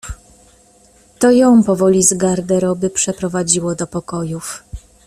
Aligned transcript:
"To 1.19 1.31
ją 1.31 1.63
powoli 1.63 2.03
z 2.03 2.13
garderoby 2.13 2.89
przeprowadziło 2.89 3.75
do 3.75 3.87
pokojów." 3.87 4.63